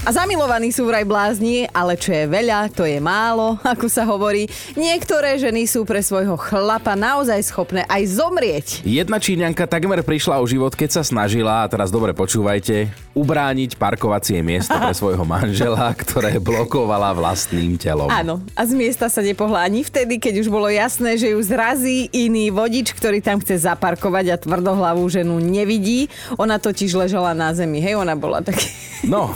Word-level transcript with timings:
A 0.00 0.16
zamilovaní 0.16 0.72
sú 0.72 0.88
vraj 0.88 1.04
blázni, 1.04 1.68
ale 1.76 1.92
čo 1.92 2.16
je 2.16 2.24
veľa, 2.24 2.72
to 2.72 2.88
je 2.88 2.96
málo, 2.96 3.60
ako 3.60 3.84
sa 3.84 4.08
hovorí. 4.08 4.48
Niektoré 4.72 5.36
ženy 5.36 5.68
sú 5.68 5.84
pre 5.84 6.00
svojho 6.00 6.40
chlapa 6.40 6.96
naozaj 6.96 7.36
schopné 7.44 7.84
aj 7.84 8.16
zomrieť. 8.16 8.66
Jedna 8.80 9.20
Číňanka 9.20 9.68
takmer 9.68 10.00
prišla 10.00 10.40
o 10.40 10.48
život, 10.48 10.72
keď 10.72 10.96
sa 10.96 11.02
snažila, 11.04 11.62
a 11.62 11.68
teraz 11.68 11.92
dobre 11.92 12.16
počúvajte, 12.16 12.88
ubrániť 13.12 13.76
parkovacie 13.76 14.40
miesto 14.40 14.72
pre 14.72 14.96
svojho 14.96 15.20
manžela, 15.28 15.92
ktoré 15.92 16.40
blokovala 16.40 17.12
vlastným 17.12 17.76
telom. 17.76 18.08
Áno, 18.08 18.40
a 18.56 18.64
z 18.64 18.72
miesta 18.72 19.12
sa 19.12 19.20
nepohla 19.20 19.68
ani 19.68 19.84
vtedy, 19.84 20.16
keď 20.16 20.40
už 20.40 20.48
bolo 20.48 20.72
jasné, 20.72 21.20
že 21.20 21.36
ju 21.36 21.40
zrazí 21.44 22.08
iný 22.16 22.48
vodič, 22.48 22.96
ktorý 22.96 23.20
tam 23.20 23.36
chce 23.44 23.68
zaparkovať 23.68 24.26
a 24.32 24.40
tvrdohlavú 24.40 25.04
ženu 25.12 25.36
nevidí. 25.44 26.08
Ona 26.40 26.56
totiž 26.56 26.96
ležala 26.96 27.36
na 27.36 27.52
zemi, 27.52 27.84
hej, 27.84 28.00
ona 28.00 28.16
bola 28.16 28.40
taký... 28.40 28.64
No, 29.00 29.32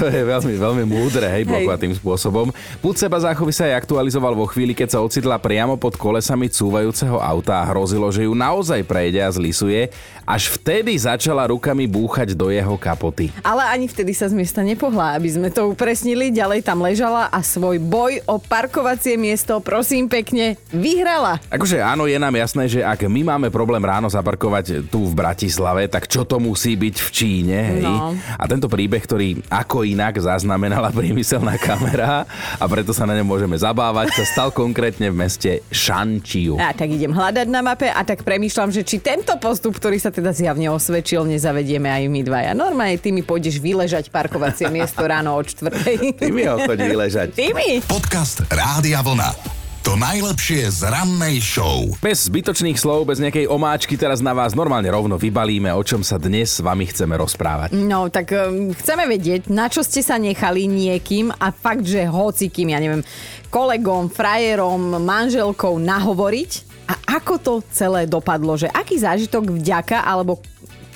to 0.00 0.08
je 0.08 0.24
veľmi, 0.24 0.56
veľmi 0.56 0.84
múdre, 0.88 1.28
hej, 1.28 1.44
blokovať 1.44 1.78
tým 1.84 1.94
spôsobom. 2.00 2.48
Púd 2.80 2.96
seba 2.96 3.20
záchovy 3.20 3.52
sa 3.52 3.68
aj 3.68 3.84
aktualizoval 3.84 4.32
vo 4.32 4.48
chvíli, 4.48 4.72
keď 4.72 4.96
sa 4.96 5.02
ocitla 5.04 5.36
priamo 5.36 5.76
pod 5.76 6.00
kolesami 6.00 6.48
cúvajúceho 6.48 7.20
auta 7.20 7.60
a 7.60 7.68
hrozilo, 7.68 8.08
že 8.08 8.24
ju 8.24 8.32
naozaj 8.32 8.86
prejde 8.88 9.20
a 9.20 9.28
zlisuje. 9.28 9.92
Až 10.24 10.58
vtedy 10.58 10.96
začala 10.96 11.46
rukami 11.50 11.84
búchať 11.86 12.32
do 12.32 12.48
jeho 12.48 12.74
kapoty. 12.74 13.30
Ale 13.44 13.62
ani 13.68 13.86
vtedy 13.86 14.16
sa 14.16 14.26
z 14.26 14.34
miesta 14.34 14.64
nepohla, 14.64 15.14
aby 15.14 15.28
sme 15.28 15.48
to 15.52 15.70
upresnili. 15.70 16.32
Ďalej 16.32 16.66
tam 16.66 16.82
ležala 16.82 17.28
a 17.28 17.44
svoj 17.44 17.78
boj 17.78 18.24
o 18.26 18.40
parkovacie 18.40 19.14
miesto, 19.20 19.60
prosím 19.60 20.08
pekne, 20.08 20.58
vyhrala. 20.72 21.38
Akože 21.52 21.78
áno, 21.78 22.08
je 22.08 22.18
nám 22.18 22.34
jasné, 22.34 22.64
že 22.66 22.80
ak 22.82 23.06
my 23.06 23.22
máme 23.22 23.48
problém 23.52 23.82
ráno 23.84 24.08
zaparkovať 24.08 24.88
tu 24.88 25.04
v 25.06 25.14
Bratislave, 25.14 25.86
tak 25.86 26.08
čo 26.08 26.26
to 26.26 26.40
musí 26.42 26.74
byť 26.74 26.96
v 26.96 27.08
Číne, 27.12 27.58
hej? 27.76 27.84
No. 27.86 28.14
A 28.16 28.44
tento 28.46 28.66
príbeh, 28.66 28.85
ktorý 28.94 29.42
ako 29.50 29.82
inak 29.82 30.22
zaznamenala 30.22 30.94
priemyselná 30.94 31.58
kamera 31.58 32.22
a 32.56 32.64
preto 32.70 32.94
sa 32.94 33.02
na 33.02 33.18
ňom 33.18 33.26
môžeme 33.26 33.58
zabávať, 33.58 34.14
sa 34.14 34.24
stal 34.24 34.48
konkrétne 34.54 35.10
v 35.10 35.18
meste 35.18 35.50
Šančiu. 35.74 36.54
A 36.62 36.70
tak 36.70 36.94
idem 36.94 37.10
hľadať 37.10 37.46
na 37.50 37.60
mape 37.66 37.90
a 37.90 38.00
tak 38.06 38.22
premýšľam, 38.22 38.70
že 38.70 38.86
či 38.86 39.02
tento 39.02 39.34
postup, 39.42 39.74
ktorý 39.76 39.98
sa 39.98 40.14
teda 40.14 40.30
zjavne 40.30 40.70
osvedčil, 40.70 41.26
nezavedieme 41.26 41.90
aj 41.90 42.02
my 42.06 42.20
dvaja. 42.22 42.52
Normálne 42.54 43.02
ty 43.02 43.10
mi 43.10 43.26
pôjdeš 43.26 43.58
vyležať 43.58 44.14
parkovacie 44.14 44.70
miesto 44.70 45.02
ráno 45.02 45.34
o 45.34 45.42
čtvrtej. 45.42 46.14
Ty 46.20 46.28
mi 46.30 46.46
ho 46.46 46.56
chodí 46.62 46.90
ležať. 46.94 47.34
Ty 47.34 47.50
mi? 47.56 47.82
Podcast 47.82 48.46
Rádia 48.46 49.02
Vlna. 49.02 49.55
To 49.86 49.94
najlepšie 49.94 50.66
z 50.66 50.90
rannej 50.90 51.38
show. 51.38 51.86
Bez 52.02 52.26
zbytočných 52.26 52.74
slov, 52.74 53.06
bez 53.06 53.22
nejakej 53.22 53.46
omáčky 53.46 53.94
teraz 53.94 54.18
na 54.18 54.34
vás 54.34 54.50
normálne 54.50 54.90
rovno 54.90 55.14
vybalíme, 55.14 55.70
o 55.70 55.78
čom 55.86 56.02
sa 56.02 56.18
dnes 56.18 56.50
s 56.50 56.58
vami 56.58 56.90
chceme 56.90 57.14
rozprávať. 57.14 57.70
No, 57.70 58.10
tak 58.10 58.34
um, 58.34 58.74
chceme 58.74 59.06
vedieť, 59.06 59.46
na 59.46 59.70
čo 59.70 59.86
ste 59.86 60.02
sa 60.02 60.18
nechali 60.18 60.66
niekým 60.66 61.30
a 61.30 61.54
fakt, 61.54 61.86
že 61.86 62.02
hocikým, 62.02 62.74
ja 62.74 62.82
neviem, 62.82 63.06
kolegom, 63.46 64.10
frajerom, 64.10 65.06
manželkou 65.06 65.78
nahovoriť 65.78 66.50
a 66.90 67.22
ako 67.22 67.34
to 67.38 67.54
celé 67.70 68.10
dopadlo, 68.10 68.58
že 68.58 68.66
aký 68.66 68.98
zážitok 68.98 69.54
vďaka 69.54 70.02
alebo 70.02 70.42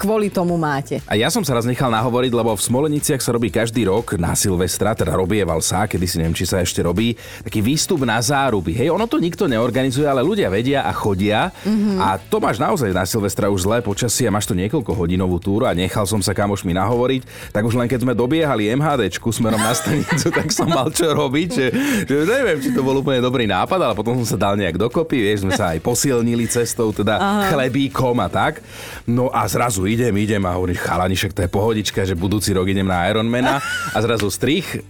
kvôli 0.01 0.33
tomu 0.33 0.57
máte. 0.57 1.05
A 1.05 1.13
ja 1.13 1.29
som 1.29 1.45
sa 1.45 1.53
raz 1.53 1.69
nechal 1.69 1.93
nahovoriť, 1.93 2.33
lebo 2.33 2.57
v 2.57 2.65
Smoleniciach 2.65 3.21
sa 3.21 3.37
robí 3.37 3.53
každý 3.53 3.85
rok 3.85 4.17
na 4.17 4.33
Silvestra, 4.33 4.97
teda 4.97 5.13
robieval 5.13 5.61
sa, 5.61 5.85
kedy 5.85 6.07
si 6.09 6.17
neviem, 6.17 6.33
či 6.33 6.49
sa 6.49 6.65
ešte 6.65 6.81
robí, 6.81 7.13
taký 7.45 7.61
výstup 7.61 8.09
na 8.09 8.17
záruby. 8.17 8.73
Hej, 8.73 8.89
ono 8.89 9.05
to 9.05 9.21
nikto 9.21 9.45
neorganizuje, 9.45 10.09
ale 10.09 10.25
ľudia 10.25 10.49
vedia 10.49 10.89
a 10.89 10.97
chodia. 10.97 11.53
Mm-hmm. 11.69 12.01
A 12.01 12.17
to 12.17 12.41
máš 12.41 12.57
naozaj 12.57 12.97
na 12.97 13.05
Silvestra 13.05 13.53
už 13.53 13.69
zlé 13.69 13.85
počasie 13.85 14.25
a 14.25 14.33
máš 14.33 14.49
to 14.49 14.57
niekoľko 14.57 14.97
hodinovú 14.97 15.37
túru 15.37 15.69
a 15.69 15.77
nechal 15.77 16.09
som 16.09 16.25
sa 16.25 16.33
kamošmi 16.33 16.73
nahovoriť, 16.73 17.53
tak 17.53 17.69
už 17.69 17.77
len 17.77 17.85
keď 17.85 18.09
sme 18.09 18.17
dobiehali 18.17 18.73
MHDčku 18.73 19.29
smerom 19.29 19.61
na 19.61 19.77
stanicu, 19.77 20.33
tak 20.39 20.49
som 20.49 20.73
mal 20.73 20.89
čo 20.89 21.13
robiť, 21.13 21.49
že, 21.53 21.67
že 22.09 22.15
neviem, 22.25 22.57
či 22.63 22.73
to 22.73 22.81
bol 22.81 22.97
úplne 22.97 23.21
dobrý 23.21 23.45
nápad, 23.45 23.77
ale 23.77 23.93
potom 23.93 24.17
som 24.25 24.25
sa 24.25 24.39
dal 24.41 24.57
nejak 24.57 24.81
dokopy, 24.81 25.21
vieš, 25.21 25.45
sme 25.45 25.53
sa 25.53 25.77
aj 25.77 25.85
posilnili 25.85 26.49
cestou, 26.49 26.95
teda 26.95 27.19
Aha. 27.19 27.53
chlebíkom 27.53 28.17
a 28.23 28.29
tak. 28.31 28.63
No 29.05 29.29
a 29.29 29.45
zrazu 29.51 29.90
idem, 29.91 30.15
idem 30.17 30.43
a 30.43 30.55
hovorím, 30.55 30.79
chalani, 30.79 31.13
však 31.13 31.33
to 31.33 31.43
je 31.43 31.51
pohodička, 31.51 32.01
že 32.03 32.15
budúci 32.15 32.55
rok 32.55 32.65
idem 32.65 32.87
na 32.87 33.05
Ironmana 33.05 33.59
a 33.91 33.99
zrazu 33.99 34.31
strich, 34.31 34.65
e, 34.73 34.81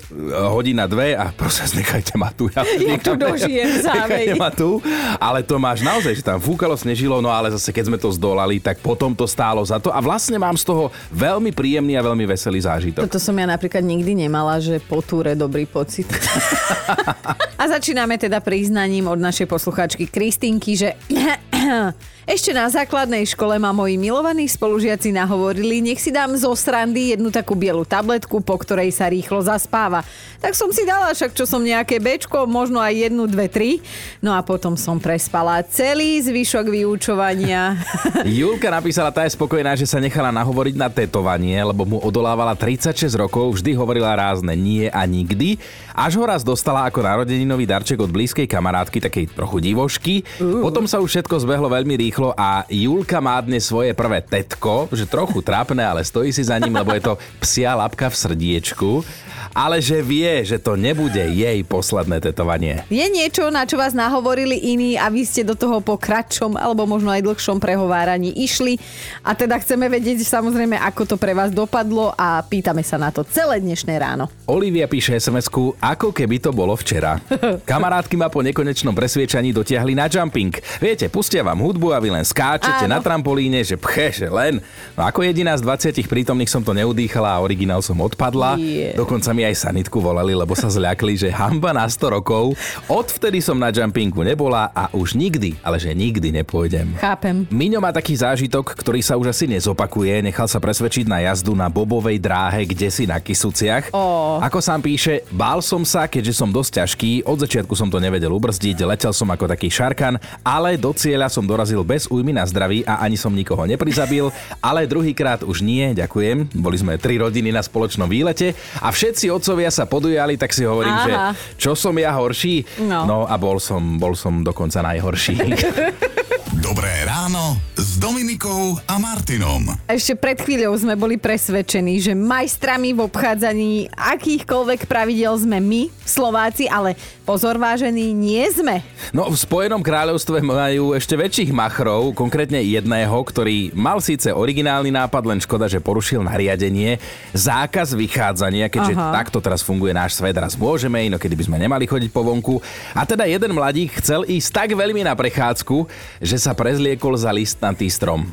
hodina 0.46 0.84
dve 0.84 1.16
a 1.16 1.32
prosím, 1.32 1.80
nechajte 1.80 2.14
ma 2.14 2.28
tu. 2.30 2.52
Ja, 2.52 2.60
Ja 2.90 2.96
tu 2.96 3.16
dožijem 3.16 3.80
závej. 3.88 4.36
ma 4.36 4.52
tu. 4.52 4.78
Ale 5.16 5.40
to 5.40 5.56
máš 5.56 5.80
naozaj, 5.80 6.12
že 6.12 6.22
tam 6.22 6.38
fúkalo, 6.38 6.76
snežilo, 6.76 7.18
no 7.18 7.28
ale 7.28 7.50
zase 7.50 7.72
keď 7.72 7.84
sme 7.88 7.98
to 7.98 8.12
zdolali, 8.12 8.60
tak 8.60 8.78
potom 8.78 9.10
to 9.10 9.24
stálo 9.24 9.64
za 9.64 9.80
to 9.80 9.88
a 9.88 9.98
vlastne 9.98 10.36
mám 10.36 10.54
z 10.54 10.64
toho 10.64 10.92
veľmi 11.10 11.50
príjemný 11.50 11.96
a 11.96 12.04
veľmi 12.04 12.28
veselý 12.28 12.60
zážitok. 12.60 13.08
Toto 13.08 13.18
som 13.18 13.32
ja 13.34 13.48
napríklad 13.48 13.80
nikdy 13.80 14.28
nemala, 14.28 14.60
že 14.60 14.76
po 14.78 15.00
túre 15.00 15.32
dobrý 15.32 15.64
pocit. 15.64 16.06
a 17.60 17.68
začíname 17.68 18.16
teda 18.16 18.40
priznaním 18.40 19.04
od 19.04 19.20
našej 19.20 19.44
posluchačky 19.44 20.08
Kristinky, 20.08 20.80
že 20.80 20.96
ešte 22.24 22.56
na 22.56 22.64
základnej 22.72 23.28
škole 23.28 23.60
ma 23.60 23.68
moji 23.76 24.00
milovaní 24.00 24.48
spolužiaci 24.48 25.12
nahovorili, 25.12 25.84
nech 25.84 26.00
si 26.00 26.08
dám 26.08 26.32
zo 26.40 26.56
srandy 26.56 27.12
jednu 27.12 27.28
takú 27.28 27.52
bielu 27.52 27.84
tabletku, 27.84 28.40
po 28.40 28.56
ktorej 28.56 28.96
sa 28.96 29.12
rýchlo 29.12 29.44
zaspáva. 29.44 30.00
Tak 30.40 30.56
som 30.56 30.72
si 30.72 30.88
dala 30.88 31.12
však, 31.12 31.36
čo 31.36 31.44
som 31.44 31.60
nejaké 31.60 32.00
bečko, 32.00 32.48
možno 32.48 32.80
aj 32.80 33.12
jednu, 33.12 33.28
dve, 33.28 33.52
tri. 33.52 33.84
No 34.24 34.32
a 34.32 34.40
potom 34.40 34.72
som 34.80 34.96
prespala 34.96 35.60
celý 35.68 36.16
zvyšok 36.24 36.64
vyučovania. 36.64 37.76
Julka 38.24 38.72
napísala, 38.72 39.12
tá 39.12 39.28
je 39.28 39.36
spokojná, 39.36 39.76
že 39.76 39.84
sa 39.84 40.00
nechala 40.00 40.32
nahovoriť 40.32 40.74
na 40.80 40.88
tetovanie, 40.88 41.60
lebo 41.60 41.84
mu 41.84 42.00
odolávala 42.00 42.56
36 42.56 43.04
rokov, 43.20 43.60
vždy 43.60 43.76
hovorila 43.76 44.16
rázne 44.16 44.56
nie 44.56 44.88
a 44.88 45.04
nikdy. 45.04 45.60
Až 45.92 46.16
ho 46.16 46.24
raz 46.24 46.40
dostala 46.40 46.88
ako 46.88 47.04
narodeninový 47.50 47.66
darček 47.66 47.98
od 47.98 48.14
blízkej 48.14 48.46
kamarátky, 48.46 49.10
takej 49.10 49.34
trochu 49.34 49.58
divošky. 49.58 50.14
Potom 50.38 50.86
sa 50.86 51.02
už 51.02 51.10
všetko 51.10 51.42
zbehlo 51.42 51.66
veľmi 51.66 51.98
rýchlo 51.98 52.30
a 52.38 52.62
Julka 52.70 53.18
má 53.18 53.42
dnes 53.42 53.66
svoje 53.66 53.90
prvé 53.90 54.22
tetko, 54.22 54.86
že 54.94 55.10
trochu 55.10 55.42
trápne, 55.42 55.82
ale 55.82 56.06
stojí 56.06 56.30
si 56.30 56.46
za 56.46 56.54
ním, 56.62 56.78
lebo 56.78 56.94
je 56.94 57.02
to 57.02 57.18
psia 57.42 57.74
labka 57.74 58.06
v 58.06 58.14
srdiečku. 58.14 59.02
Ale 59.50 59.82
že 59.82 59.98
vie, 59.98 60.46
že 60.46 60.62
to 60.62 60.78
nebude 60.78 61.18
jej 61.18 61.58
posledné 61.66 62.22
tetovanie. 62.22 62.86
Je 62.86 63.02
niečo, 63.10 63.50
na 63.50 63.66
čo 63.66 63.74
vás 63.74 63.90
nahovorili 63.90 64.54
iní 64.54 64.94
a 64.94 65.10
vy 65.10 65.26
ste 65.26 65.42
do 65.42 65.58
toho 65.58 65.82
po 65.82 65.98
kratšom 65.98 66.54
alebo 66.54 66.86
možno 66.86 67.10
aj 67.10 67.26
dlhšom 67.26 67.58
prehováraní 67.58 68.30
išli. 68.30 68.78
A 69.26 69.34
teda 69.34 69.58
chceme 69.58 69.90
vedieť 69.90 70.22
samozrejme, 70.22 70.78
ako 70.78 71.02
to 71.02 71.16
pre 71.18 71.34
vás 71.34 71.50
dopadlo 71.50 72.14
a 72.14 72.46
pýtame 72.46 72.86
sa 72.86 72.94
na 72.94 73.10
to 73.10 73.26
celé 73.26 73.58
dnešné 73.58 73.90
ráno. 73.98 74.30
Olivia 74.46 74.86
píše 74.86 75.18
sms 75.18 75.50
ako 75.82 76.14
keby 76.14 76.38
to 76.38 76.54
bolo 76.54 76.78
včera. 76.78 77.18
Kamarátky 77.40 78.14
ma 78.20 78.28
po 78.28 78.44
nekonečnom 78.44 78.92
presviečaní 78.92 79.56
dotiahli 79.56 79.96
na 79.96 80.06
jumping. 80.06 80.52
Viete, 80.78 81.08
pustia 81.08 81.40
vám 81.40 81.58
hudbu 81.58 81.96
a 81.96 81.98
vy 81.98 82.12
len 82.12 82.24
skáčete 82.24 82.84
Áno. 82.84 82.96
na 82.96 82.98
trampolíne, 83.00 83.64
že 83.64 83.80
pche, 83.80 84.12
že 84.12 84.28
len. 84.28 84.60
No 84.94 85.08
ako 85.08 85.24
jediná 85.24 85.56
z 85.56 85.64
20 85.64 86.04
prítomných 86.04 86.52
som 86.52 86.60
to 86.60 86.76
neudýchala 86.76 87.36
a 87.36 87.42
originál 87.42 87.80
som 87.80 87.96
odpadla. 87.96 88.60
Je. 88.60 88.92
Dokonca 88.92 89.32
mi 89.32 89.48
aj 89.48 89.56
sanitku 89.56 89.98
volali, 89.98 90.36
lebo 90.36 90.52
sa 90.52 90.68
zľakli, 90.68 91.16
že 91.16 91.28
hamba 91.32 91.72
na 91.72 91.88
100 91.88 92.16
rokov. 92.20 92.52
Odvtedy 92.86 93.40
som 93.40 93.56
na 93.56 93.72
jumpingu 93.72 94.20
nebola 94.20 94.68
a 94.76 94.92
už 94.92 95.16
nikdy, 95.16 95.56
ale 95.64 95.80
že 95.80 95.96
nikdy 95.96 96.30
nepôjdem. 96.44 97.00
Chápem. 97.00 97.48
Miňo 97.48 97.80
má 97.80 97.90
taký 97.90 98.12
zážitok, 98.12 98.76
ktorý 98.76 99.00
sa 99.00 99.16
už 99.16 99.32
asi 99.32 99.48
nezopakuje. 99.48 100.20
Nechal 100.20 100.46
sa 100.46 100.60
presvedčiť 100.60 101.08
na 101.08 101.24
jazdu 101.24 101.56
na 101.56 101.72
bobovej 101.72 102.20
dráhe, 102.20 102.68
kde 102.68 102.92
si 102.92 103.08
na 103.08 103.16
Kisuciach. 103.16 103.94
Ó. 103.96 104.36
Ako 104.44 104.60
sám 104.60 104.84
píše, 104.84 105.24
bál 105.32 105.64
som 105.64 105.82
sa, 105.88 106.04
keďže 106.04 106.36
som 106.36 106.52
dosť 106.52 106.84
ťažký. 106.84 107.12
Od 107.30 107.38
začiatku 107.38 107.78
som 107.78 107.86
to 107.86 108.02
nevedel 108.02 108.34
ubrzdiť, 108.34 108.82
letel 108.82 109.14
som 109.14 109.30
ako 109.30 109.46
taký 109.46 109.70
šarkan, 109.70 110.18
ale 110.42 110.74
do 110.74 110.90
cieľa 110.90 111.30
som 111.30 111.46
dorazil 111.46 111.86
bez 111.86 112.10
újmy 112.10 112.34
na 112.34 112.42
zdraví 112.42 112.82
a 112.82 113.06
ani 113.06 113.14
som 113.14 113.30
nikoho 113.30 113.70
neprizabil. 113.70 114.34
Ale 114.58 114.90
druhýkrát 114.90 115.46
už 115.46 115.62
nie, 115.62 115.94
ďakujem. 115.94 116.50
Boli 116.58 116.74
sme 116.74 116.98
tri 116.98 117.22
rodiny 117.22 117.54
na 117.54 117.62
spoločnom 117.62 118.10
výlete 118.10 118.58
a 118.82 118.90
všetci 118.90 119.30
otcovia 119.30 119.70
sa 119.70 119.86
podujali, 119.86 120.34
tak 120.34 120.50
si 120.50 120.66
hovorím, 120.66 120.90
Aha. 120.90 121.06
že 121.06 121.12
čo 121.54 121.78
som 121.78 121.94
ja 121.94 122.10
horší? 122.18 122.66
No. 122.82 123.06
no 123.06 123.18
a 123.30 123.38
bol 123.38 123.62
som, 123.62 123.78
bol 124.02 124.18
som 124.18 124.42
dokonca 124.42 124.82
najhorší. 124.82 125.38
Dobré 126.60 127.08
ráno 127.08 127.56
s 127.72 127.96
Dominikou 127.96 128.76
a 128.84 129.00
Martinom. 129.00 129.64
Ešte 129.88 130.12
pred 130.12 130.36
chvíľou 130.36 130.76
sme 130.76 130.92
boli 130.92 131.16
presvedčení, 131.16 131.96
že 132.04 132.12
majstrami 132.12 132.92
v 132.92 133.08
obchádzaní 133.08 133.88
akýchkoľvek 133.96 134.84
pravidel 134.84 135.40
sme 135.40 135.56
my, 135.56 135.88
Slováci, 136.04 136.68
ale 136.68 137.00
pozor 137.24 137.56
vážení, 137.56 138.12
nie 138.12 138.44
sme. 138.52 138.84
No 139.16 139.32
v 139.32 139.40
Spojenom 139.40 139.80
kráľovstve 139.80 140.44
majú 140.44 140.92
ešte 140.92 141.16
väčších 141.16 141.48
machrov, 141.48 142.12
konkrétne 142.12 142.60
jedného, 142.60 143.16
ktorý 143.24 143.72
mal 143.72 144.04
síce 144.04 144.28
originálny 144.28 144.92
nápad, 144.92 145.22
len 145.24 145.40
škoda, 145.40 145.64
že 145.64 145.80
porušil 145.80 146.20
nariadenie, 146.20 147.00
zákaz 147.32 147.96
vychádzania, 147.96 148.68
keďže 148.68 149.00
Aha. 149.00 149.16
takto 149.16 149.40
teraz 149.40 149.64
funguje 149.64 149.96
náš 149.96 150.20
svet, 150.20 150.36
raz 150.36 150.60
môžeme, 150.60 151.08
inokedy 151.08 151.32
by 151.40 151.44
sme 151.48 151.56
nemali 151.56 151.88
chodiť 151.88 152.10
po 152.12 152.20
vonku. 152.20 152.60
A 152.92 153.08
teda 153.08 153.24
jeden 153.24 153.56
mladík 153.56 153.96
chcel 154.04 154.28
ísť 154.28 154.48
tak 154.52 154.68
veľmi 154.76 155.08
na 155.08 155.16
prechádzku, 155.16 155.88
že 156.20 156.36
sa 156.36 156.49
prezliekol 156.52 157.16
za 157.16 157.30
listnatý 157.30 157.88
strom. 157.90 158.28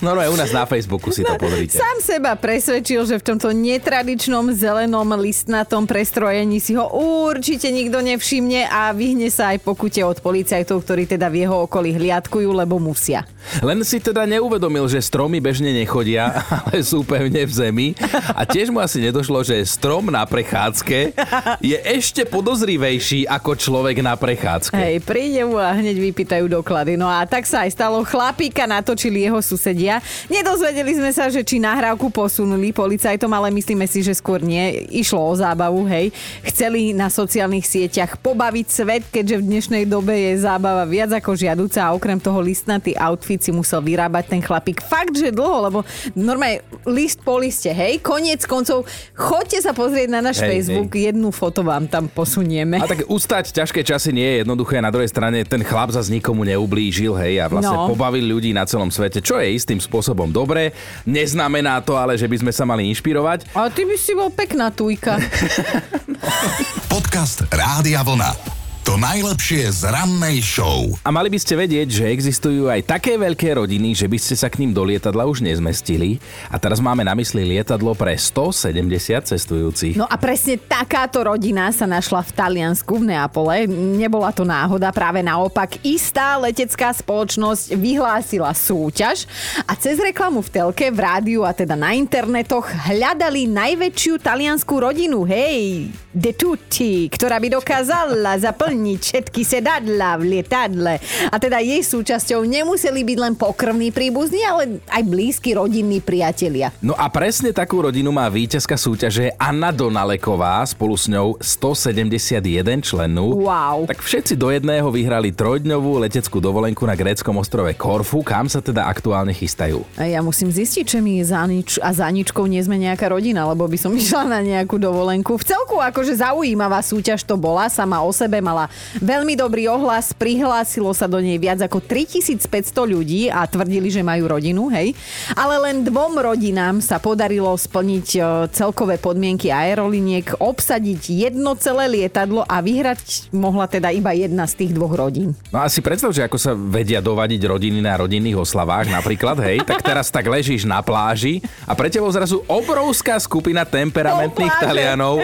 No, 0.00 0.14
no 0.14 0.20
aj 0.22 0.30
u 0.30 0.38
nás 0.38 0.50
na 0.54 0.64
Facebooku 0.64 1.10
si 1.10 1.26
to 1.26 1.34
pozrite. 1.34 1.76
Sám 1.76 1.98
seba 2.00 2.38
presvedčil, 2.38 3.02
že 3.02 3.18
v 3.18 3.24
tomto 3.34 3.50
netradičnom 3.50 4.54
zelenom 4.54 5.10
listnatom 5.18 5.84
prestrojení 5.84 6.62
si 6.62 6.78
ho 6.78 6.86
určite 6.94 7.68
nikto 7.68 7.98
nevšimne 7.98 8.70
a 8.70 8.94
vyhne 8.94 9.26
sa 9.28 9.52
aj 9.52 9.58
pokute 9.66 10.00
od 10.06 10.22
policajtov, 10.22 10.86
ktorí 10.86 11.10
teda 11.10 11.26
v 11.28 11.44
jeho 11.44 11.66
okolí 11.66 11.98
hliadkujú, 11.98 12.48
lebo 12.54 12.78
musia. 12.78 13.26
Len 13.60 13.82
si 13.82 13.98
teda 13.98 14.24
neuvedomil, 14.24 14.86
že 14.86 15.02
stromy 15.02 15.42
bežne 15.42 15.74
nechodia, 15.74 16.30
ale 16.64 16.86
sú 16.86 17.02
pevne 17.02 17.42
v 17.44 17.52
zemi. 17.52 17.88
A 18.32 18.46
tiež 18.46 18.70
mu 18.70 18.78
asi 18.78 19.02
nedošlo, 19.02 19.42
že 19.42 19.58
strom 19.66 20.08
na 20.08 20.22
prechádzke 20.24 21.12
je 21.58 21.76
ešte 21.76 22.22
podozrivejší 22.24 23.26
ako 23.26 23.58
človek 23.58 24.00
na 24.00 24.14
prechádzke. 24.14 24.76
Hej, 24.76 24.96
príde 25.02 25.42
mu 25.44 25.58
a 25.58 25.74
hneď 25.74 25.98
vypýtajú 25.98 26.46
doklady. 26.46 26.94
No 26.94 27.10
a 27.10 27.26
tak 27.26 27.39
sa 27.46 27.68
aj 27.68 27.76
stalo. 27.76 28.02
Chlapíka 28.02 28.64
natočili 28.64 29.24
jeho 29.24 29.38
susedia. 29.44 30.00
Nedozvedeli 30.26 30.96
sme 30.96 31.10
sa, 31.12 31.28
že 31.28 31.44
či 31.44 31.60
nahrávku 31.60 32.08
posunuli 32.10 32.72
policajtom, 32.72 33.30
ale 33.30 33.54
myslíme 33.54 33.86
si, 33.86 34.00
že 34.00 34.16
skôr 34.16 34.40
nie. 34.42 34.88
Išlo 34.90 35.20
o 35.20 35.34
zábavu, 35.36 35.86
hej. 35.86 36.10
Chceli 36.42 36.90
na 36.96 37.06
sociálnych 37.06 37.64
sieťach 37.64 38.18
pobaviť 38.18 38.66
svet, 38.66 39.02
keďže 39.08 39.36
v 39.40 39.46
dnešnej 39.46 39.84
dobe 39.86 40.12
je 40.16 40.42
zábava 40.42 40.82
viac 40.88 41.14
ako 41.14 41.38
žiaduca 41.38 41.80
a 41.86 41.94
okrem 41.94 42.18
toho 42.18 42.42
listnatý 42.42 42.98
outfit 42.98 43.38
si 43.38 43.54
musel 43.54 43.78
vyrábať 43.84 44.34
ten 44.34 44.40
chlapík. 44.42 44.82
Fakt, 44.82 45.14
že 45.14 45.30
dlho, 45.30 45.70
lebo 45.70 45.78
normálne 46.18 46.64
list 46.88 47.22
po 47.22 47.38
liste, 47.38 47.70
hej. 47.70 48.02
Koniec 48.02 48.42
koncov, 48.50 48.88
choďte 49.14 49.62
sa 49.62 49.70
pozrieť 49.70 50.08
na 50.10 50.20
náš 50.24 50.42
hej, 50.42 50.48
Facebook, 50.58 50.90
hej. 50.98 51.14
jednu 51.14 51.30
foto 51.30 51.62
vám 51.62 51.86
tam 51.86 52.10
posunieme. 52.10 52.82
A 52.82 52.90
tak 52.90 53.06
ustať 53.06 53.54
ťažké 53.54 53.86
časy 53.86 54.10
nie 54.10 54.26
je 54.26 54.36
jednoduché. 54.42 54.82
Na 54.82 54.90
druhej 54.90 55.06
strane 55.06 55.46
ten 55.46 55.62
chlap 55.62 55.94
za 55.94 56.02
nikomu 56.10 56.42
neublížil, 56.42 57.14
hej, 57.14 57.29
a 57.38 57.46
vlastne 57.46 57.76
no. 57.76 57.86
pobavil 57.92 58.26
ľudí 58.26 58.50
na 58.50 58.66
celom 58.66 58.90
svete, 58.90 59.22
čo 59.22 59.38
je 59.38 59.52
istým 59.52 59.78
spôsobom 59.78 60.32
dobré. 60.32 60.74
Neznamená 61.06 61.78
to 61.84 61.94
ale, 61.94 62.18
že 62.18 62.26
by 62.26 62.36
sme 62.42 62.52
sa 62.54 62.66
mali 62.66 62.88
inšpirovať. 62.90 63.54
A 63.54 63.70
ty 63.70 63.86
by 63.86 63.96
si 64.00 64.16
bol 64.16 64.32
pekná 64.32 64.72
tujka. 64.74 65.20
Podcast 66.92 67.46
Rádia 67.52 68.02
Vlna. 68.02 68.59
To 68.80 68.96
najlepšie 68.96 69.68
z 69.76 69.92
rannej 69.92 70.40
show. 70.40 70.88
A 71.04 71.12
mali 71.12 71.28
by 71.28 71.36
ste 71.36 71.52
vedieť, 71.52 72.00
že 72.00 72.04
existujú 72.16 72.72
aj 72.72 72.88
také 72.88 73.20
veľké 73.20 73.60
rodiny, 73.60 73.92
že 73.92 74.08
by 74.08 74.16
ste 74.16 74.32
sa 74.32 74.48
k 74.48 74.64
ním 74.64 74.72
do 74.72 74.80
lietadla 74.80 75.28
už 75.28 75.44
nezmestili. 75.44 76.16
A 76.48 76.56
teraz 76.56 76.80
máme 76.80 77.04
na 77.04 77.12
mysli 77.12 77.44
lietadlo 77.44 77.92
pre 77.92 78.16
170 78.16 78.80
cestujúcich. 79.28 80.00
No 80.00 80.08
a 80.08 80.16
presne 80.16 80.56
takáto 80.56 81.20
rodina 81.20 81.68
sa 81.76 81.84
našla 81.84 82.24
v 82.24 82.30
Taliansku 82.32 83.04
v 83.04 83.12
Neapole. 83.12 83.68
Nebola 84.00 84.32
to 84.32 84.48
náhoda, 84.48 84.88
práve 84.96 85.20
naopak. 85.20 85.76
Istá 85.84 86.40
letecká 86.40 86.96
spoločnosť 86.96 87.76
vyhlásila 87.76 88.48
súťaž 88.56 89.28
a 89.68 89.76
cez 89.76 90.00
reklamu 90.00 90.40
v 90.40 90.56
telke, 90.56 90.88
v 90.88 91.04
rádiu 91.04 91.44
a 91.44 91.52
teda 91.52 91.76
na 91.76 91.92
internetoch 91.92 92.64
hľadali 92.64 93.44
najväčšiu 93.44 94.24
taliansku 94.24 94.72
rodinu. 94.72 95.28
Hej, 95.28 95.92
de 96.10 96.34
tutti, 96.34 97.06
ktorá 97.06 97.38
by 97.38 97.54
dokázala 97.54 98.34
zaplniť 98.42 98.98
všetky 98.98 99.42
sedadla 99.46 100.18
v 100.18 100.22
lietadle. 100.36 100.98
A 101.30 101.36
teda 101.38 101.62
jej 101.62 101.86
súčasťou 101.86 102.42
nemuseli 102.42 103.06
byť 103.06 103.18
len 103.18 103.34
pokrvní 103.38 103.94
príbuzní, 103.94 104.42
ale 104.42 104.82
aj 104.90 105.02
blízki 105.06 105.54
rodinní 105.54 106.02
priatelia. 106.02 106.74
No 106.82 106.98
a 106.98 107.06
presne 107.06 107.54
takú 107.54 107.86
rodinu 107.86 108.10
má 108.10 108.26
víťazka 108.26 108.74
súťaže 108.74 109.30
Anna 109.38 109.70
Donaleková, 109.70 110.66
spolu 110.66 110.98
s 110.98 111.06
ňou 111.06 111.38
171 111.38 112.82
členov. 112.82 113.38
Wow. 113.38 113.86
Tak 113.86 114.02
všetci 114.02 114.34
do 114.34 114.50
jedného 114.50 114.90
vyhrali 114.90 115.30
trojdňovú 115.30 116.02
leteckú 116.02 116.42
dovolenku 116.42 116.82
na 116.90 116.98
gréckom 116.98 117.38
ostrove 117.38 117.70
Korfu, 117.78 118.26
kam 118.26 118.50
sa 118.50 118.58
teda 118.58 118.90
aktuálne 118.90 119.30
chystajú. 119.30 119.86
A 119.94 120.10
ja 120.10 120.18
musím 120.26 120.50
zistiť, 120.50 120.84
či 120.84 120.98
my 120.98 121.22
za 121.22 121.46
nič 121.46 121.78
a 121.78 121.94
za 121.94 122.10
ničkou 122.10 122.50
nie 122.50 122.58
sme 122.58 122.82
nejaká 122.82 123.06
rodina, 123.06 123.46
lebo 123.46 123.70
by 123.70 123.78
som 123.78 123.94
išla 124.00 124.26
na 124.26 124.42
nejakú 124.42 124.74
dovolenku. 124.74 125.38
V 125.38 125.46
celku 125.46 125.78
akože 126.00 126.16
zaujímavá 126.16 126.80
súťaž 126.80 127.20
to 127.28 127.36
bola, 127.36 127.68
sama 127.68 128.00
o 128.00 128.08
sebe 128.08 128.40
mala 128.40 128.72
veľmi 129.04 129.36
dobrý 129.36 129.68
ohlas, 129.68 130.16
prihlásilo 130.16 130.88
sa 130.96 131.04
do 131.04 131.20
nej 131.20 131.36
viac 131.36 131.60
ako 131.60 131.76
3500 131.84 132.72
ľudí 132.88 133.28
a 133.28 133.44
tvrdili, 133.44 133.92
že 133.92 134.00
majú 134.00 134.32
rodinu, 134.32 134.72
hej. 134.72 134.96
Ale 135.36 135.60
len 135.60 135.84
dvom 135.84 136.16
rodinám 136.16 136.80
sa 136.80 136.96
podarilo 136.96 137.52
splniť 137.52 138.08
e, 138.16 138.20
celkové 138.48 138.96
podmienky 138.96 139.52
aeroliniek, 139.52 140.40
obsadiť 140.40 141.28
jedno 141.28 141.52
celé 141.60 141.84
lietadlo 141.92 142.48
a 142.48 142.64
vyhrať 142.64 143.28
mohla 143.36 143.68
teda 143.68 143.92
iba 143.92 144.16
jedna 144.16 144.48
z 144.48 144.64
tých 144.64 144.72
dvoch 144.72 144.96
rodín. 144.96 145.36
No 145.52 145.60
asi 145.60 145.84
predstav, 145.84 146.16
že 146.16 146.24
ako 146.24 146.40
sa 146.40 146.56
vedia 146.56 147.04
dovadiť 147.04 147.44
rodiny 147.44 147.84
na 147.84 148.00
rodinných 148.00 148.40
oslavách 148.40 148.88
napríklad, 148.88 149.36
hej, 149.44 149.68
tak 149.68 149.84
teraz 149.84 150.08
tak 150.08 150.24
ležíš 150.24 150.64
na 150.64 150.80
pláži 150.80 151.44
a 151.68 151.76
pre 151.76 151.92
tebou 151.92 152.08
zrazu 152.08 152.40
obrovská 152.48 153.20
skupina 153.20 153.68
temperamentných 153.68 154.56
Talianov, 154.64 155.20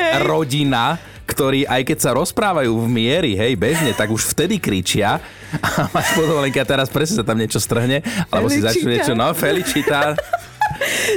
rodina, 0.66 0.98
ktorí 1.26 1.62
aj 1.66 1.82
keď 1.86 1.98
sa 2.02 2.10
rozprávajú 2.14 2.70
v 2.74 2.88
miery, 2.90 3.32
hej, 3.38 3.54
bežne, 3.54 3.94
tak 3.94 4.10
už 4.10 4.34
vtedy 4.34 4.58
kričia 4.58 5.22
a 5.62 5.86
máš 5.94 6.10
podovolenka 6.18 6.62
teraz 6.66 6.90
presne 6.90 7.22
sa 7.22 7.24
tam 7.26 7.38
niečo 7.38 7.62
strhne, 7.62 8.02
alebo 8.30 8.50
Felicita. 8.50 8.70
si 8.70 8.78
začne 8.82 8.88
niečo, 8.90 9.12
no, 9.14 9.30
Felicita. 9.30 10.18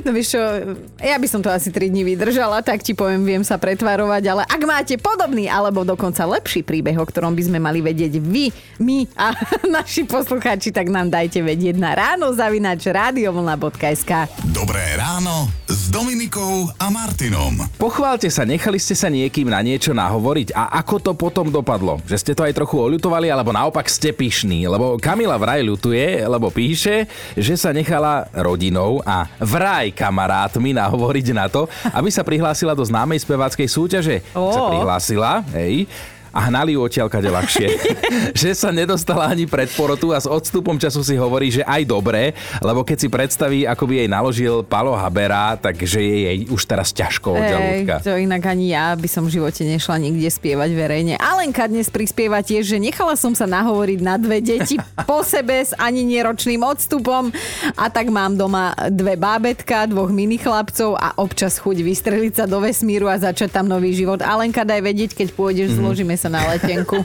No 0.05 0.13
vieš 0.13 0.37
čo, 0.37 0.41
ja 1.01 1.17
by 1.17 1.27
som 1.27 1.41
to 1.41 1.49
asi 1.49 1.73
3 1.73 1.89
dní 1.89 2.05
vydržala, 2.05 2.61
tak 2.61 2.85
ti 2.85 2.93
poviem, 2.93 3.25
viem 3.25 3.43
sa 3.43 3.57
pretvarovať, 3.57 4.23
ale 4.29 4.43
ak 4.45 4.61
máte 4.63 4.95
podobný 5.01 5.49
alebo 5.49 5.81
dokonca 5.81 6.23
lepší 6.29 6.61
príbeh, 6.61 6.95
o 6.95 7.05
ktorom 7.05 7.33
by 7.33 7.43
sme 7.49 7.59
mali 7.59 7.81
vedieť 7.81 8.21
vy, 8.21 8.53
my 8.77 9.09
a 9.17 9.33
naši 9.81 10.05
poslucháči, 10.05 10.69
tak 10.69 10.93
nám 10.93 11.09
dajte 11.09 11.41
vedieť 11.41 11.75
na 11.81 11.97
ráno 11.97 12.29
zavinač 12.31 12.85
radiovlna.sk 12.87 14.29
Dobré 14.53 14.95
ráno 14.95 15.58
s 15.89 15.97
Dominikou 15.97 16.69
a 16.77 16.93
Martinom. 16.93 17.65
Pochválte 17.81 18.29
sa, 18.29 18.45
nechali 18.45 18.77
ste 18.77 18.93
sa 18.93 19.09
niekým 19.09 19.49
na 19.49 19.57
niečo 19.65 19.89
nahovoriť 19.89 20.53
a 20.53 20.77
ako 20.85 20.95
to 21.01 21.11
potom 21.17 21.49
dopadlo? 21.49 21.97
Že 22.05 22.17
ste 22.21 22.33
to 22.37 22.45
aj 22.45 22.53
trochu 22.53 22.77
oľutovali, 22.77 23.33
alebo 23.33 23.49
naopak 23.49 23.89
ste 23.89 24.13
pyšní? 24.13 24.69
Lebo 24.69 25.01
Kamila 25.01 25.33
vraj 25.41 25.65
ľutuje, 25.65 26.29
lebo 26.29 26.53
píše, 26.53 27.09
že 27.33 27.57
sa 27.57 27.73
nechala 27.73 28.29
rodinou 28.37 29.01
a 29.01 29.25
vraj 29.41 29.89
kamarátmi 29.89 30.77
nahovoriť 30.77 31.27
na 31.33 31.49
to, 31.49 31.65
aby 31.89 32.13
sa 32.13 32.21
prihlásila 32.21 32.77
do 32.77 32.85
známej 32.85 33.25
speváckej 33.25 33.65
súťaže. 33.65 34.21
Oh. 34.37 34.53
Sa 34.53 34.69
prihlásila, 34.69 35.41
hej, 35.57 35.89
a 36.33 36.49
hnali 36.49 36.77
ju 36.77 36.79
odtiaľ 36.85 37.07
kade 37.09 37.29
ľahšie. 37.29 37.67
že 38.41 38.51
sa 38.53 38.69
nedostala 38.69 39.29
ani 39.29 39.45
pred 39.49 39.69
porotu 39.73 40.13
a 40.13 40.19
s 40.21 40.29
odstupom 40.29 40.77
času 40.77 41.01
si 41.01 41.15
hovorí, 41.17 41.49
že 41.49 41.65
aj 41.65 41.83
dobré, 41.85 42.33
lebo 42.61 42.85
keď 42.85 42.97
si 42.97 43.07
predstaví, 43.09 43.59
ako 43.65 43.83
by 43.89 43.93
jej 44.05 44.09
naložil 44.09 44.55
Palo 44.65 44.93
Habera, 44.93 45.57
takže 45.57 45.99
je 45.99 46.17
jej 46.29 46.37
už 46.49 46.61
teraz 46.65 46.93
ťažko 46.93 47.37
od 47.37 47.43
žalúdka. 47.43 47.95
To 48.05 48.17
inak 48.17 48.43
ani 48.45 48.73
ja 48.73 48.93
by 48.93 49.07
som 49.09 49.25
v 49.25 49.41
živote 49.41 49.65
nešla 49.65 49.97
nikde 50.01 50.29
spievať 50.29 50.69
verejne. 50.73 51.13
Alenka 51.17 51.65
dnes 51.65 51.89
prispieva 51.89 52.41
tiež, 52.45 52.65
že 52.69 52.77
nechala 52.77 53.17
som 53.17 53.33
sa 53.33 53.49
nahovoriť 53.49 53.99
na 53.99 54.15
dve 54.21 54.39
deti 54.39 54.77
po 55.09 55.25
sebe 55.25 55.65
s 55.65 55.73
ani 55.77 56.05
neročným 56.05 56.61
odstupom 56.61 57.33
a 57.75 57.85
tak 57.89 58.13
mám 58.13 58.35
doma 58.37 58.73
dve 58.89 59.17
bábetka, 59.17 59.89
dvoch 59.89 60.11
mini 60.13 60.37
chlapcov 60.37 60.95
a 60.95 61.15
občas 61.17 61.57
chuť 61.57 61.81
vystreliť 61.81 62.43
sa 62.43 62.45
do 62.45 62.59
vesmíru 62.61 63.07
a 63.07 63.17
začať 63.19 63.55
tam 63.55 63.65
nový 63.67 63.95
život. 63.95 64.21
Alenka, 64.21 64.67
daj 64.67 64.81
vedieť, 64.83 65.11
keď 65.15 65.27
pôjdeš, 65.33 65.73
mm-hmm. 65.73 65.81
zložíme 65.83 66.15
sa 66.19 66.27
na 66.27 66.43
letenku. 66.51 66.99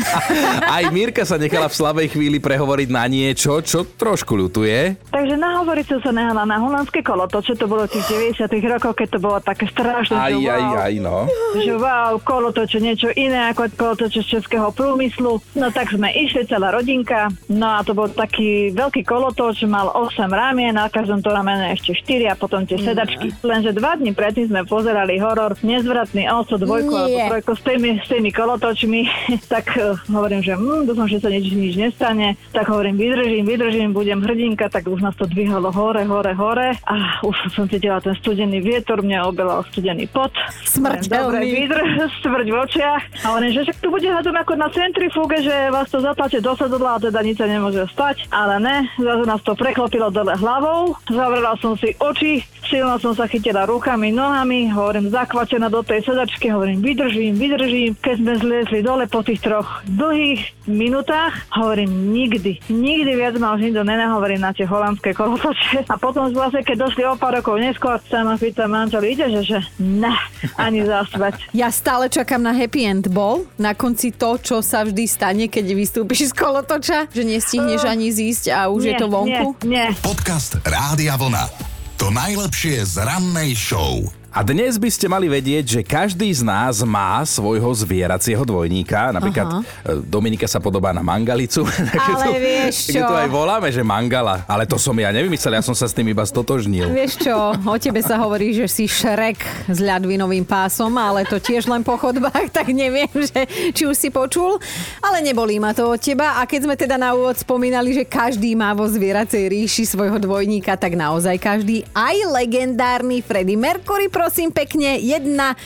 Aj 0.74 0.84
Mirka 0.90 1.22
sa 1.22 1.38
nechala 1.38 1.70
v 1.70 1.78
slabej 1.78 2.06
chvíli 2.10 2.42
prehovoriť 2.42 2.88
na 2.90 3.06
niečo, 3.06 3.62
čo 3.62 3.86
trošku 3.86 4.34
ľutuje. 4.34 4.98
Takže 5.14 5.38
nahovoriť 5.38 5.86
som 5.86 6.00
sa 6.02 6.10
nehala 6.10 6.42
na 6.42 6.58
holandské 6.58 7.06
kolotoče, 7.06 7.54
to 7.54 7.70
bolo 7.70 7.86
tých 7.86 8.02
90 8.34 8.50
rokov, 8.66 8.98
keď 8.98 9.08
to 9.14 9.18
bolo 9.22 9.38
také 9.38 9.70
strašné. 9.70 10.18
Aj, 10.18 10.34
že 10.34 10.50
aj, 10.50 10.62
wow, 10.66 10.82
aj, 10.82 10.94
no. 10.98 11.16
Že 11.54 11.74
wow, 11.78 12.12
kolotoče, 12.18 12.78
niečo 12.82 13.08
iné 13.14 13.54
ako 13.54 13.70
kolotoče 13.78 14.20
z 14.26 14.28
českého 14.40 14.74
prúmyslu. 14.74 15.38
No 15.54 15.66
tak 15.70 15.94
sme 15.94 16.10
išli, 16.10 16.50
celá 16.50 16.74
rodinka. 16.74 17.30
No 17.46 17.78
a 17.78 17.86
to 17.86 17.94
bol 17.94 18.10
taký 18.10 18.74
veľký 18.74 19.06
kolotoč, 19.06 19.62
mal 19.70 19.94
8 19.94 20.26
ramien, 20.26 20.74
na 20.74 20.90
každom 20.90 21.22
to 21.22 21.30
ramene 21.30 21.76
ešte 21.78 21.94
4 21.94 22.32
a 22.32 22.34
potom 22.34 22.66
tie 22.66 22.80
sedačky. 22.80 23.30
Lenže 23.46 23.76
dva 23.76 23.94
dní 23.94 24.16
predtým 24.16 24.50
sme 24.50 24.66
pozerali 24.66 25.20
horor 25.20 25.54
Nezvratný 25.60 26.24
oso 26.32 26.56
dvojku 26.56 26.92
alebo 26.96 27.18
trojku 27.36 27.52
s 27.52 27.62
tými, 27.62 27.90
s 28.00 28.06
tými 28.08 28.30
kolotočmi, 28.40 29.00
tak 29.52 29.76
uh, 29.76 30.00
hovorím, 30.08 30.40
že 30.40 30.56
hm, 30.56 30.88
dúfam, 30.88 31.04
že 31.04 31.20
sa 31.20 31.28
nič, 31.28 31.52
nič 31.52 31.76
nestane. 31.76 32.40
Tak 32.56 32.64
hovorím, 32.72 32.96
vydržím, 32.96 33.44
vydržím, 33.44 33.90
budem 33.92 34.24
hrdinka, 34.24 34.72
tak 34.72 34.88
už 34.88 35.04
nás 35.04 35.12
to 35.20 35.28
dvíhalo 35.28 35.68
hore, 35.68 36.08
hore, 36.08 36.32
hore 36.32 36.72
a 36.88 37.20
už 37.20 37.52
som 37.52 37.68
cítila 37.68 38.00
ten 38.00 38.16
studený 38.16 38.64
vietor, 38.64 39.04
mňa 39.04 39.28
obelal 39.28 39.60
studený 39.68 40.08
pot. 40.08 40.32
Smrť 40.64 41.12
Dobre, 41.12 41.44
vydrž, 41.44 41.88
smrť 42.24 42.46
v 42.48 42.56
očiach. 42.56 43.02
A 43.20 43.36
hovorím, 43.36 43.52
že 43.52 43.60
však 43.68 43.78
tu 43.84 43.88
bude 43.92 44.08
hádom 44.08 44.36
ako 44.40 44.52
na 44.56 44.68
centrifuge, 44.72 45.36
že 45.44 45.54
vás 45.68 45.92
to 45.92 46.00
zatlačí 46.00 46.40
do 46.40 46.56
sedadla 46.56 46.96
a 46.96 47.02
teda 47.02 47.20
nič 47.20 47.36
sa 47.36 47.46
nemôže 47.46 47.84
stať. 47.92 48.24
Ale 48.32 48.56
ne, 48.62 48.88
zrazu 48.96 49.24
nás 49.28 49.42
to 49.44 49.52
preklopilo 49.52 50.08
dole 50.08 50.32
hlavou, 50.38 50.96
zavrela 51.12 51.52
som 51.60 51.76
si 51.76 51.92
oči, 52.00 52.40
silno 52.68 52.98
som 53.00 53.12
sa 53.16 53.24
chytila 53.30 53.64
rukami, 53.64 54.12
nohami, 54.12 54.68
hovorím, 54.68 55.08
zakvačená 55.08 55.70
do 55.72 55.80
tej 55.80 56.04
sedačky, 56.04 56.52
hovorím, 56.52 56.82
vydržím, 56.82 57.32
vydržím. 57.38 57.92
Keď 57.98 58.16
sme 58.20 58.32
zliezli 58.36 58.80
dole 58.84 59.04
po 59.06 59.24
tých 59.24 59.40
troch 59.40 59.80
dlhých 59.86 60.68
minútach, 60.68 61.34
hovorím, 61.54 62.12
nikdy, 62.12 62.60
nikdy 62.70 63.12
viac 63.16 63.34
ma 63.38 63.56
už 63.56 63.70
nikto 63.70 63.82
nenahovorí 63.82 64.36
na 64.38 64.54
tie 64.54 64.68
holandské 64.68 65.16
kolotoče. 65.16 65.86
A 65.88 65.94
potom 65.96 66.30
vlastne, 66.30 66.62
keď 66.62 66.90
došli 66.90 67.02
o 67.06 67.16
pár 67.16 67.40
rokov 67.40 67.58
neskôr, 67.58 67.98
sa 68.06 68.22
ma 68.22 68.36
pýta 68.36 68.70
manžel, 68.70 69.02
ide, 69.06 69.26
že, 69.40 69.56
že 69.56 69.58
ne, 69.80 70.12
ani 70.58 70.84
zasvať. 70.84 71.52
Ja 71.60 71.68
stále 71.68 72.08
čakám 72.08 72.40
na 72.40 72.56
happy 72.56 72.88
end 72.88 73.06
ball, 73.12 73.44
na 73.60 73.76
konci 73.76 74.14
to, 74.14 74.40
čo 74.40 74.64
sa 74.64 74.86
vždy 74.86 75.04
stane, 75.04 75.44
keď 75.50 75.76
vystúpiš 75.76 76.32
z 76.32 76.34
kolotoča, 76.34 77.10
že 77.12 77.22
nestihneš 77.26 77.84
ani 77.84 78.08
zísť 78.08 78.54
a 78.54 78.72
už 78.72 78.82
nie, 78.86 78.90
je 78.90 78.94
to 78.96 79.06
vonku. 79.10 79.46
Nie, 79.66 79.68
nie. 79.68 79.86
Podcast 80.00 80.56
Rádia 80.64 81.20
Vlna. 81.20 81.69
To 82.00 82.08
najlepšie 82.08 82.80
z 82.88 83.04
rannej 83.04 83.52
show. 83.52 84.19
A 84.30 84.46
dnes 84.46 84.78
by 84.78 84.86
ste 84.86 85.10
mali 85.10 85.26
vedieť, 85.26 85.64
že 85.66 85.80
každý 85.82 86.30
z 86.30 86.46
nás 86.46 86.86
má 86.86 87.18
svojho 87.26 87.66
zvieracieho 87.74 88.46
dvojníka. 88.46 89.10
Napríklad 89.10 89.58
Aha. 89.58 89.60
Dominika 90.06 90.46
sa 90.46 90.62
podobá 90.62 90.94
na 90.94 91.02
mangalicu. 91.02 91.66
Ale 91.98 92.22
tu, 92.22 92.30
vieš 92.38 92.94
čo? 92.94 93.02
tu 93.02 93.10
aj 93.10 93.26
voláme, 93.26 93.74
že 93.74 93.82
mangala. 93.82 94.46
Ale 94.46 94.70
to 94.70 94.78
som 94.78 94.94
ja 94.94 95.10
nevymyslel, 95.10 95.58
ja 95.58 95.66
som 95.66 95.74
sa 95.74 95.90
s 95.90 95.94
tým 95.98 96.14
iba 96.14 96.22
stotožnil. 96.22 96.94
Vieš 96.94 97.26
čo, 97.26 97.34
o 97.58 97.74
tebe 97.82 98.06
sa 98.06 98.22
hovorí, 98.22 98.54
že 98.54 98.70
si 98.70 98.86
šrek 98.86 99.66
s 99.66 99.82
ľadvinovým 99.82 100.46
pásom, 100.46 100.94
ale 100.94 101.26
to 101.26 101.42
tiež 101.42 101.66
len 101.66 101.82
po 101.82 101.98
chodbách, 101.98 102.54
tak 102.62 102.70
neviem, 102.70 103.10
že, 103.10 103.50
či 103.74 103.82
už 103.82 103.98
si 103.98 104.14
počul. 104.14 104.62
Ale 105.02 105.26
nebolí 105.26 105.58
ma 105.58 105.74
to 105.74 105.90
od 105.90 105.98
teba. 105.98 106.38
A 106.38 106.46
keď 106.46 106.70
sme 106.70 106.78
teda 106.78 106.94
na 106.94 107.18
úvod 107.18 107.34
spomínali, 107.34 107.90
že 107.90 108.06
každý 108.06 108.54
má 108.54 108.78
vo 108.78 108.86
zvieracej 108.86 109.50
ríši 109.50 109.90
svojho 109.90 110.22
dvojníka, 110.22 110.78
tak 110.78 110.94
naozaj 110.94 111.34
každý, 111.42 111.82
aj 111.98 112.30
legendárny 112.30 113.26
Freddie 113.26 113.58
Mercury 113.58 114.06
prosím 114.20 114.52
pekne, 114.52 115.00
jedna 115.00 115.56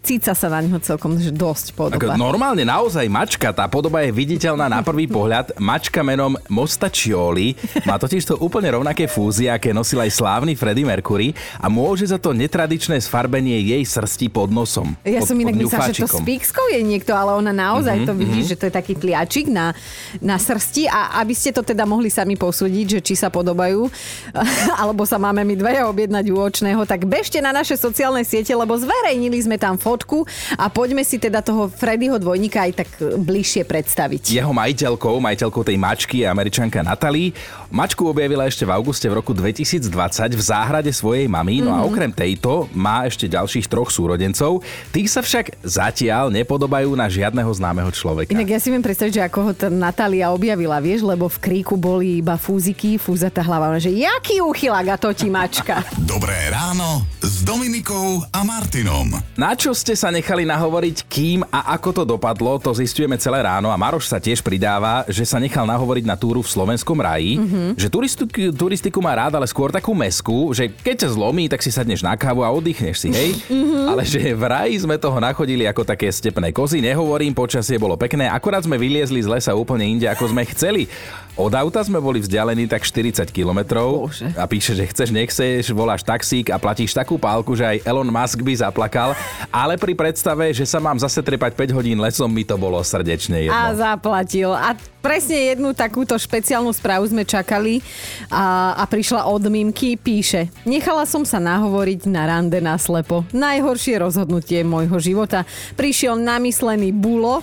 Cica 0.00 0.32
sa 0.32 0.48
na 0.48 0.64
neho 0.64 0.80
celkom 0.80 1.20
že 1.20 1.28
dosť 1.28 1.76
podoba. 1.76 2.16
Ako 2.16 2.16
normálne 2.16 2.64
naozaj 2.64 3.04
mačka, 3.12 3.52
tá 3.52 3.68
podoba 3.68 4.00
je 4.00 4.10
viditeľná 4.16 4.64
na 4.64 4.80
prvý 4.80 5.04
pohľad. 5.04 5.52
Mačka 5.60 6.00
menom 6.00 6.40
Mostačioli 6.48 7.52
má 7.84 8.00
totiž 8.00 8.32
to 8.32 8.34
úplne 8.40 8.72
rovnaké 8.72 9.04
fúzie, 9.04 9.52
aké 9.52 9.76
nosil 9.76 10.00
aj 10.00 10.08
slávny 10.16 10.56
Freddie 10.56 10.88
Mercury 10.88 11.36
a 11.60 11.68
môže 11.68 12.08
za 12.08 12.16
to 12.16 12.32
netradičné 12.32 12.96
sfarbenie 12.96 13.60
jej 13.60 13.84
srsti 13.84 14.32
pod 14.32 14.48
nosom. 14.48 14.96
Ja 15.04 15.20
pod, 15.20 15.28
som 15.28 15.36
inak 15.36 15.60
myslela, 15.60 15.92
že 15.92 16.08
to 16.08 16.16
s 16.16 16.24
píkskou 16.24 16.66
je 16.72 16.80
niekto, 16.80 17.12
ale 17.12 17.36
ona 17.36 17.52
naozaj 17.52 18.00
mm-hmm, 18.00 18.08
to 18.08 18.12
vidí, 18.16 18.40
mm-hmm. 18.40 18.50
že 18.56 18.58
to 18.58 18.64
je 18.66 18.72
taký 18.72 18.96
pliačik 18.96 19.52
na, 19.52 19.76
na 20.24 20.40
srsti 20.40 20.88
a 20.88 21.20
aby 21.20 21.36
ste 21.36 21.52
to 21.52 21.60
teda 21.60 21.84
mohli 21.84 22.08
sami 22.08 22.40
posúdiť, 22.40 22.98
že 22.98 23.00
či 23.04 23.14
sa 23.20 23.28
podobajú, 23.28 23.84
alebo 24.80 25.04
sa 25.04 25.20
máme 25.20 25.44
my 25.44 25.54
dvaja 25.60 25.84
objednať 25.92 26.24
u 26.32 26.36
očného, 26.40 26.82
tak 26.88 27.04
bežte 27.04 27.44
na 27.44 27.52
naše 27.52 27.76
sociálne 27.76 28.24
siete, 28.24 28.56
lebo 28.56 28.72
zverejnili 28.80 29.38
sme 29.44 29.60
tam 29.60 29.76
fotku 29.90 30.22
a 30.54 30.70
poďme 30.70 31.02
si 31.02 31.18
teda 31.18 31.42
toho 31.42 31.66
Freddyho 31.66 32.22
dvojníka 32.22 32.62
aj 32.62 32.72
tak 32.86 32.88
bližšie 33.18 33.66
predstaviť. 33.66 34.30
Jeho 34.30 34.54
majiteľkou, 34.54 35.18
majiteľkou 35.18 35.62
tej 35.66 35.74
mačky 35.74 36.22
je 36.22 36.26
američanka 36.30 36.78
Natalie. 36.86 37.34
Mačku 37.74 38.06
objavila 38.06 38.46
ešte 38.46 38.62
v 38.62 38.70
auguste 38.70 39.10
v 39.10 39.18
roku 39.18 39.34
2020 39.34 39.90
v 40.34 40.42
záhrade 40.42 40.90
svojej 40.94 41.26
mamy, 41.26 41.62
no 41.62 41.74
a 41.74 41.82
okrem 41.82 42.10
tejto 42.14 42.70
má 42.70 43.06
ešte 43.06 43.26
ďalších 43.26 43.66
troch 43.66 43.90
súrodencov. 43.90 44.62
Tí 44.94 45.10
sa 45.10 45.22
však 45.22 45.58
zatiaľ 45.66 46.30
nepodobajú 46.30 46.94
na 46.94 47.10
žiadneho 47.10 47.50
známeho 47.50 47.90
človeka. 47.90 48.30
Inak 48.30 48.54
ja 48.54 48.60
si 48.62 48.70
viem 48.70 48.82
predstaviť, 48.82 49.12
že 49.18 49.26
ako 49.26 49.38
ho 49.42 49.52
tá 49.54 49.68
Natália 49.70 50.30
objavila, 50.30 50.78
vieš, 50.78 51.02
lebo 51.02 51.26
v 51.26 51.38
kríku 51.42 51.74
boli 51.74 52.22
iba 52.22 52.38
fúziky, 52.38 52.98
fúzata 52.98 53.42
hlava, 53.42 53.78
že 53.82 53.90
jaký 53.90 54.42
úchylák 54.42 54.86
a 54.94 54.96
to 54.98 55.10
ti 55.14 55.30
mačka. 55.30 55.82
Dobré 55.98 56.36
ráno 56.50 57.06
s 57.40 57.48
Dominikou 57.48 58.20
a 58.36 58.44
Martinom. 58.44 59.16
Na 59.32 59.56
čo 59.56 59.72
ste 59.72 59.96
sa 59.96 60.12
nechali 60.12 60.44
nahovoriť, 60.44 61.08
kým 61.08 61.40
a 61.48 61.72
ako 61.72 61.88
to 61.96 62.02
dopadlo, 62.04 62.60
to 62.60 62.68
zistujeme 62.76 63.16
celé 63.16 63.40
ráno 63.40 63.72
a 63.72 63.80
Maroš 63.80 64.12
sa 64.12 64.20
tiež 64.20 64.44
pridáva, 64.44 65.08
že 65.08 65.24
sa 65.24 65.40
nechal 65.40 65.64
nahovoriť 65.64 66.04
na 66.04 66.20
túru 66.20 66.44
v 66.44 66.52
slovenskom 66.52 67.00
raji, 67.00 67.40
mm-hmm. 67.40 67.68
že 67.80 67.88
turistiku, 67.88 68.52
turistiku 68.52 69.00
má 69.00 69.16
rád, 69.16 69.40
ale 69.40 69.48
skôr 69.48 69.72
takú 69.72 69.96
mesku, 69.96 70.52
že 70.52 70.68
keď 70.68 71.08
ťa 71.08 71.16
zlomí, 71.16 71.48
tak 71.48 71.64
si 71.64 71.72
sadneš 71.72 72.04
na 72.04 72.12
kávu 72.12 72.44
a 72.44 72.52
oddychneš 72.52 73.08
si, 73.08 73.08
hej? 73.08 73.32
Mm-hmm. 73.48 73.88
Ale 73.88 74.04
že 74.04 74.20
v 74.36 74.44
raji 74.44 74.76
sme 74.84 75.00
toho 75.00 75.16
nachodili 75.16 75.64
ako 75.64 75.88
také 75.88 76.12
stepné 76.12 76.52
kozy, 76.52 76.84
nehovorím, 76.84 77.32
počasie 77.32 77.80
bolo 77.80 77.96
pekné, 77.96 78.28
akorát 78.28 78.68
sme 78.68 78.76
vyliezli 78.76 79.16
z 79.16 79.32
lesa 79.32 79.56
úplne 79.56 79.88
inde, 79.88 80.04
ako 80.12 80.28
sme 80.28 80.44
chceli. 80.52 80.92
Od 81.38 81.52
auta 81.54 81.80
sme 81.86 82.02
boli 82.02 82.18
vzdialení 82.18 82.66
tak 82.66 82.82
40 82.82 83.30
kilometrov 83.30 84.10
a 84.34 84.44
píše, 84.50 84.74
že 84.74 84.90
chceš, 84.90 85.14
nechceš, 85.14 85.70
voláš 85.70 86.02
taxík 86.02 86.50
a 86.50 86.58
platíš 86.58 86.90
takú 86.90 87.16
pálku, 87.16 87.54
že 87.54 87.62
aj 87.62 87.86
Elon 87.86 88.10
Musk 88.10 88.42
by 88.42 88.52
zaplakal, 88.58 89.14
ale 89.48 89.78
pri 89.78 89.94
predstave, 89.94 90.50
že 90.50 90.66
sa 90.66 90.82
mám 90.82 90.98
zase 90.98 91.22
trepať 91.22 91.54
5 91.54 91.76
hodín 91.78 91.98
lesom, 92.02 92.28
mi 92.28 92.42
to 92.42 92.58
bolo 92.58 92.82
srdečne 92.82 93.46
jedno. 93.46 93.54
A 93.54 93.72
zaplatil. 93.72 94.50
A 94.50 94.74
presne 95.00 95.52
jednu 95.56 95.72
takúto 95.72 96.14
špeciálnu 96.14 96.70
správu 96.76 97.08
sme 97.08 97.24
čakali 97.24 97.80
a, 98.28 98.76
a 98.76 98.84
prišla 98.84 99.26
od 99.26 99.42
Mimky, 99.48 99.96
píše 99.96 100.52
Nechala 100.68 101.08
som 101.08 101.24
sa 101.24 101.40
nahovoriť 101.40 102.06
na 102.06 102.28
rande 102.28 102.60
na 102.60 102.76
slepo. 102.76 103.24
Najhoršie 103.32 103.98
rozhodnutie 103.98 104.60
môjho 104.62 105.00
života. 105.00 105.48
Prišiel 105.74 106.20
namyslený 106.20 106.92
bulo. 106.92 107.40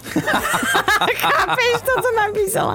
Chápeš, 1.21 1.73
to, 1.81 1.93
co 1.97 2.09
napísala? 2.13 2.73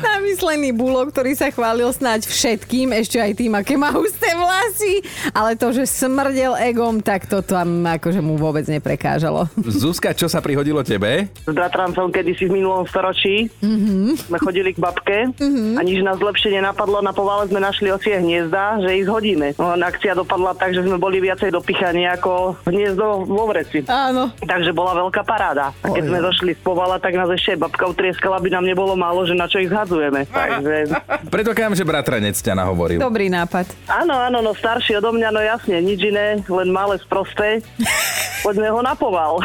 Namyslený 0.00 0.72
bulo, 0.72 1.08
ktorý 1.08 1.36
sa 1.36 1.52
chválil 1.52 1.88
snáď 1.92 2.28
všetkým, 2.28 2.92
ešte 2.96 3.20
aj 3.20 3.32
tým, 3.36 3.52
aké 3.56 3.76
má 3.76 3.92
husté 3.92 4.32
vlasy, 4.32 5.04
ale 5.32 5.54
to, 5.54 5.72
že 5.72 5.88
smrdel 5.88 6.56
egom, 6.58 7.00
tak 7.04 7.28
to 7.28 7.44
tam 7.44 7.84
akože 7.84 8.20
mu 8.24 8.40
vôbec 8.40 8.64
neprekážalo. 8.68 9.48
Zuzka, 9.68 10.16
čo 10.16 10.26
sa 10.28 10.40
prihodilo 10.40 10.80
tebe? 10.84 11.28
S 11.44 11.52
bratrancom 11.52 12.08
kedysi 12.08 12.48
v 12.48 12.60
minulom 12.60 12.88
storočí. 12.88 13.48
Mm-hmm. 13.60 13.97
Sme 14.16 14.38
chodili 14.38 14.70
k 14.74 14.78
babke 14.78 15.18
mm-hmm. 15.34 15.76
a 15.76 15.80
nič 15.82 16.00
nás 16.04 16.18
lepšie 16.18 16.54
nenapadlo. 16.54 17.02
Na 17.02 17.12
povale 17.12 17.48
sme 17.50 17.60
našli 17.62 17.90
ocie 17.90 18.18
hniezda, 18.18 18.82
že 18.82 18.98
ich 18.98 19.08
hodíme. 19.08 19.56
No, 19.56 19.74
akcia 19.74 20.14
dopadla 20.14 20.54
tak, 20.54 20.76
že 20.76 20.84
sme 20.84 21.00
boli 21.00 21.18
viacej 21.18 21.50
dopichaní 21.50 22.04
ako 22.08 22.60
hniezdo 22.68 23.24
vo 23.24 23.44
vreci. 23.48 23.82
Áno. 23.88 24.30
Takže 24.38 24.70
bola 24.76 24.94
veľká 24.94 25.22
paráda. 25.24 25.72
A 25.82 25.90
keď 25.90 26.04
Oj, 26.04 26.08
sme 26.10 26.18
došli 26.20 26.52
z 26.54 26.60
povala, 26.62 26.96
tak 27.00 27.16
nás 27.16 27.30
ešte 27.32 27.56
babka 27.56 27.88
utrieskala, 27.88 28.38
aby 28.38 28.52
nám 28.52 28.64
nebolo 28.68 28.94
málo, 28.94 29.24
že 29.24 29.34
na 29.34 29.48
čo 29.50 29.58
ich 29.58 29.72
zhadzujeme. 29.72 30.28
Takže... 30.28 30.92
Predpokladám, 31.34 31.74
že 31.74 31.84
bratranec 31.88 32.36
ťa 32.36 32.54
nahovoril. 32.54 32.98
Dobrý 33.00 33.32
nápad. 33.32 33.72
Áno, 33.88 34.14
áno, 34.14 34.38
no 34.44 34.52
starší 34.52 35.00
odo 35.00 35.14
mňa, 35.16 35.28
no 35.32 35.40
jasne, 35.40 35.80
nič 35.80 36.00
iné, 36.04 36.40
len 36.46 36.68
malé 36.70 37.00
sprosté. 37.00 37.64
Poďme 38.48 38.72
ho 38.72 38.80
na 38.80 38.96
poval. 38.96 39.44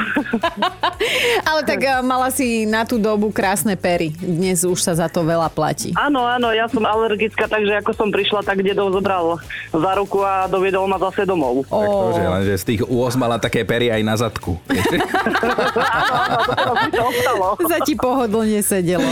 Ale 1.51 1.67
tak 1.67 1.83
eh, 1.83 2.00
mala 2.00 2.31
si 2.31 2.63
na 2.63 2.88
tú 2.88 2.95
dobu 2.95 3.36
krásne 3.36 3.75
pery. 3.75 4.15
Dnes 4.15 4.63
už 4.63 4.79
sa 4.79 4.95
za 4.95 5.12
to 5.12 5.27
veľa 5.27 5.51
platí. 5.51 5.91
Áno, 6.00 6.24
áno, 6.24 6.55
ja 6.55 6.72
som 6.72 6.88
alergická, 6.88 7.51
takže 7.51 7.83
ako 7.83 7.91
som 8.00 8.07
prišla, 8.07 8.48
tak 8.48 8.63
dedov 8.63 8.95
zobral 8.95 9.43
za 9.75 9.91
ruku 10.00 10.24
a 10.24 10.48
doviedol 10.48 10.88
ma 10.88 10.95
zase 11.03 11.27
domov. 11.27 11.67
Tak 11.67 11.83
to, 11.83 12.07
že, 12.15 12.24
lenže 12.24 12.55
z 12.55 12.65
tých 12.72 12.81
úos 12.88 13.12
mala 13.19 13.36
také 13.43 13.67
pery 13.67 13.91
aj 13.91 14.01
na 14.07 14.15
zadku. 14.15 14.55
áno, 14.72 16.15
áno, 16.48 16.72
to 16.79 16.83
to 16.95 17.03
ostalo. 17.03 17.48
Za 17.75 17.79
ti 17.83 18.00
pohodlne 18.00 18.63
sedelo. 18.63 19.10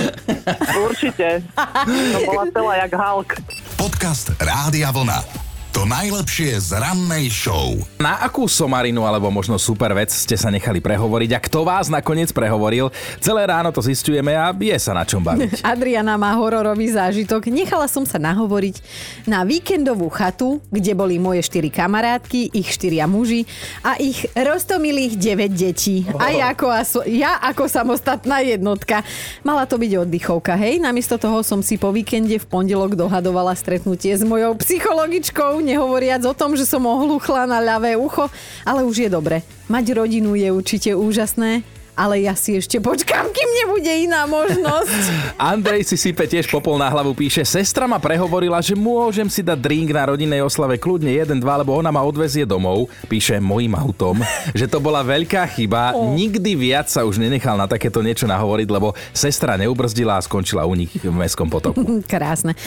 Určite. 0.88 1.44
To 1.92 2.20
bola 2.32 2.48
celá 2.48 2.74
jak 2.88 2.96
Hulk. 2.96 3.30
Podcast 3.76 4.32
Rádia 4.40 4.88
Vlna. 4.96 5.41
To 5.82 5.90
najlepšie 5.90 6.62
z 6.62 6.78
rannej 6.78 7.34
show. 7.34 7.74
Na 7.98 8.22
akú 8.22 8.46
somarinu 8.46 9.02
alebo 9.02 9.34
možno 9.34 9.58
super 9.58 9.90
vec 9.98 10.14
ste 10.14 10.38
sa 10.38 10.54
nechali 10.54 10.78
prehovoriť 10.78 11.34
a 11.34 11.42
kto 11.42 11.66
vás 11.66 11.90
nakoniec 11.90 12.30
prehovoril? 12.30 12.94
Celé 13.18 13.50
ráno 13.50 13.74
to 13.74 13.82
zistujeme 13.82 14.30
a 14.38 14.54
je 14.54 14.78
sa 14.78 14.94
na 14.94 15.02
čom 15.10 15.26
baviť. 15.26 15.66
Adriana 15.74 16.22
má 16.22 16.38
hororový 16.38 16.86
zážitok. 16.94 17.50
Nechala 17.50 17.90
som 17.90 18.06
sa 18.06 18.22
nahovoriť 18.22 18.78
na 19.26 19.42
víkendovú 19.42 20.06
chatu, 20.14 20.62
kde 20.70 20.94
boli 20.94 21.18
moje 21.18 21.42
štyri 21.50 21.74
kamarátky, 21.74 22.54
ich 22.54 22.70
štyria 22.78 23.10
muži 23.10 23.50
a 23.82 23.98
ich 23.98 24.30
roztomilých 24.38 25.18
9 25.18 25.50
detí. 25.50 26.06
A 26.22 26.30
ja 26.30 26.54
ako, 26.54 26.68
aso- 26.70 27.06
ja 27.10 27.42
ako 27.42 27.66
samostatná 27.66 28.46
jednotka. 28.46 29.02
Mala 29.42 29.66
to 29.66 29.82
byť 29.82 30.06
oddychovka, 30.06 30.54
hej? 30.62 30.78
Namiesto 30.78 31.18
toho 31.18 31.42
som 31.42 31.66
si 31.66 31.82
po 31.82 31.90
víkende 31.90 32.38
v 32.38 32.46
pondelok 32.46 32.94
dohadovala 32.94 33.58
stretnutie 33.58 34.14
s 34.14 34.22
mojou 34.22 34.54
psychologičkou, 34.62 35.71
nehovoriac 35.72 36.22
o 36.28 36.36
tom, 36.36 36.60
že 36.60 36.68
som 36.68 36.84
ohluchla 36.84 37.48
na 37.48 37.64
ľavé 37.64 37.96
ucho, 37.96 38.28
ale 38.68 38.84
už 38.84 39.08
je 39.08 39.10
dobre. 39.10 39.42
Mať 39.72 39.96
rodinu 39.96 40.36
je 40.36 40.52
určite 40.52 40.92
úžasné, 40.92 41.64
ale 42.02 42.26
ja 42.26 42.34
si 42.34 42.58
ešte 42.58 42.82
počkám, 42.82 43.30
kým 43.30 43.50
nebude 43.62 43.94
iná 44.10 44.26
možnosť. 44.26 45.02
Andrej 45.54 45.86
si 45.86 46.02
sype 46.02 46.26
tiež 46.26 46.50
popol 46.50 46.82
na 46.82 46.90
hlavu, 46.90 47.14
píše, 47.14 47.46
sestra 47.46 47.86
ma 47.86 48.02
prehovorila, 48.02 48.58
že 48.58 48.74
môžem 48.74 49.30
si 49.30 49.46
dať 49.46 49.62
drink 49.62 49.94
na 49.94 50.10
rodinnej 50.10 50.42
oslave 50.42 50.82
kľudne 50.82 51.14
jeden, 51.14 51.38
dva, 51.38 51.62
lebo 51.62 51.78
ona 51.78 51.94
ma 51.94 52.02
odvezie 52.02 52.50
domov, 52.50 52.90
píše 53.06 53.38
mojim 53.38 53.78
autom, 53.78 54.18
že 54.58 54.66
to 54.66 54.82
bola 54.82 55.06
veľká 55.06 55.46
chyba, 55.54 55.94
oh. 55.94 56.18
nikdy 56.18 56.58
viac 56.58 56.90
sa 56.90 57.06
už 57.06 57.22
nenechal 57.22 57.54
na 57.54 57.70
takéto 57.70 58.02
niečo 58.02 58.26
nahovoriť, 58.26 58.68
lebo 58.74 58.98
sestra 59.14 59.54
neubrzdila 59.62 60.18
a 60.18 60.26
skončila 60.26 60.66
u 60.66 60.74
nich 60.74 60.90
v 60.98 61.14
mestskom 61.14 61.54
potoku. 61.54 61.86
Krásne. 62.12 62.58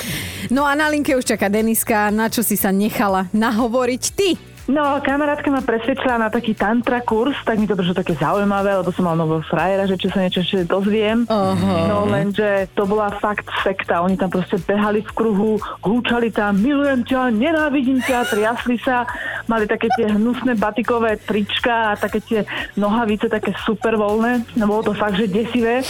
No 0.46 0.62
a 0.62 0.78
na 0.78 0.86
linke 0.86 1.10
už 1.18 1.26
čaká 1.26 1.50
Deniska, 1.50 2.14
na 2.14 2.30
čo 2.30 2.46
si 2.46 2.54
sa 2.54 2.70
nechala 2.70 3.26
nahovoriť 3.34 4.04
ty? 4.14 4.53
No, 4.64 4.96
kamarátka 5.04 5.52
ma 5.52 5.60
presvedčila 5.60 6.16
na 6.16 6.32
taký 6.32 6.56
tantra 6.56 7.04
kurz, 7.04 7.36
tak 7.44 7.60
mi 7.60 7.68
to 7.68 7.76
prišlo 7.76 8.00
také 8.00 8.16
zaujímavé, 8.16 8.80
lebo 8.80 8.88
som 8.96 9.04
mal 9.04 9.12
nového 9.12 9.44
frajera, 9.44 9.84
že 9.84 10.00
čo 10.00 10.08
sa 10.08 10.24
niečo 10.24 10.40
ešte 10.40 10.64
dozviem. 10.64 11.28
Uh-huh. 11.28 11.84
No 11.84 12.08
lenže 12.08 12.72
to 12.72 12.88
bola 12.88 13.12
fakt 13.20 13.44
sekta. 13.60 14.00
Oni 14.00 14.16
tam 14.16 14.32
proste 14.32 14.56
behali 14.56 15.04
v 15.04 15.12
kruhu, 15.12 15.60
húčali 15.84 16.32
tam, 16.32 16.56
milujem 16.56 17.04
ťa, 17.04 17.28
nenávidím 17.36 18.00
ťa, 18.00 18.24
triasli 18.24 18.80
sa, 18.80 19.04
mali 19.44 19.68
také 19.68 19.92
tie 20.00 20.08
hnusné 20.08 20.56
batikové 20.56 21.20
trička 21.20 21.92
a 21.92 22.00
také 22.00 22.24
tie 22.24 22.40
nohavice, 22.80 23.28
také 23.28 23.52
super 23.68 24.00
voľné. 24.00 24.48
No 24.56 24.64
bolo 24.64 24.88
to 24.88 24.92
fakt, 24.96 25.20
že 25.20 25.28
desivé. 25.28 25.84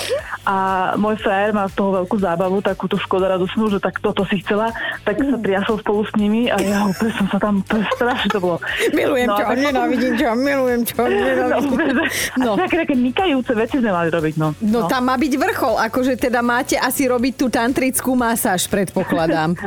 A 0.50 0.93
môj 0.99 1.23
frajer 1.23 1.54
mal 1.54 1.71
z 1.71 1.78
toho 1.78 2.02
veľkú 2.02 2.19
zábavu, 2.19 2.59
takúto 2.59 2.99
škoda 2.99 3.38
radosnú, 3.38 3.71
že 3.71 3.78
tak 3.78 4.02
toto 4.02 4.26
si 4.26 4.43
chcela, 4.43 4.75
tak 5.07 5.23
sa 5.23 5.38
triasol 5.38 5.78
spolu 5.78 6.02
s 6.02 6.12
nimi 6.19 6.50
a 6.50 6.59
ja 6.59 6.85
úplne 6.90 7.14
som 7.14 7.31
sa 7.31 7.38
tam, 7.38 7.62
to 7.62 7.78
strašne 7.95 8.35
to 8.35 8.43
bolo 8.43 8.63
Milujem 8.90 9.26
No, 9.26 9.37
ťa, 9.37 9.44
tak- 9.47 9.59
nenávidím 9.61 10.12
ťa, 10.14 10.28
milujem 10.33 10.80
ťa, 10.83 10.94
No, 11.00 11.06
nenávidím 11.06 11.78
no. 11.90 12.04
No. 12.44 12.50
Také, 12.56 12.76
také 12.83 12.94
mykajúce 12.94 13.52
veci 13.52 13.76
sme 13.78 13.90
mali 13.90 14.09
robiť, 14.09 14.35
no. 14.37 14.49
No 14.61 14.87
tam 14.87 15.06
má 15.06 15.16
byť 15.16 15.33
vrchol, 15.35 15.75
akože 15.83 16.14
teda 16.16 16.40
máte 16.40 16.75
asi 16.75 17.04
robiť 17.04 17.35
tú 17.35 17.47
tantrickú 17.49 18.12
masáž, 18.12 18.66
predpokladám. 18.66 19.54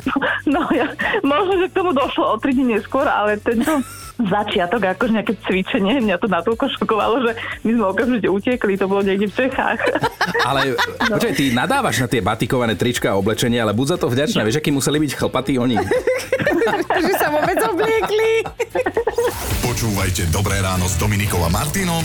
No 0.47 0.63
ja, 0.71 0.87
možno, 1.21 1.59
že 1.59 1.67
k 1.67 1.73
tomu 1.75 1.91
došlo 1.91 2.23
o 2.23 2.39
3 2.39 2.55
dní 2.55 2.79
neskôr, 2.79 3.03
ale 3.03 3.35
tento 3.37 3.83
začiatok, 4.17 4.81
akože 4.97 5.13
nejaké 5.13 5.33
cvičenie, 5.45 6.01
mňa 6.01 6.17
to 6.17 6.27
natoľko 6.27 6.65
šokovalo, 6.77 7.21
že 7.29 7.31
my 7.65 7.71
sme 7.77 7.85
okamžite 7.85 8.27
utiekli, 8.27 8.73
to 8.77 8.89
bolo 8.89 9.05
niekde 9.05 9.29
v 9.29 9.35
Čechách. 9.45 9.79
Ale 10.49 10.73
počkaj, 10.97 11.33
ty 11.37 11.53
nadávaš 11.53 12.01
na 12.01 12.07
tie 12.09 12.21
batikované 12.21 12.73
trička 12.73 13.13
a 13.13 13.19
oblečenie, 13.19 13.59
ale 13.59 13.75
buď 13.75 13.95
za 13.95 13.97
to 13.99 14.07
vďačná, 14.11 14.41
vieš, 14.43 14.59
akí 14.59 14.71
museli 14.71 14.99
byť 14.99 15.11
chlpatí 15.15 15.53
oni. 15.59 15.77
že 17.05 17.13
sa 17.19 17.27
vôbec 17.31 17.59
obliekli. 17.63 18.43
Počúvajte 19.63 20.31
Dobré 20.31 20.59
ráno 20.59 20.87
s 20.87 20.95
Dominikou 20.99 21.39
a 21.43 21.49
Martinom 21.51 22.03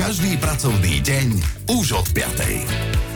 každý 0.00 0.40
pracovný 0.40 1.04
deň 1.04 1.28
už 1.76 1.86
od 1.92 2.06
5. 2.16 3.09